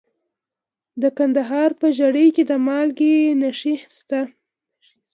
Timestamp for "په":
1.79-1.87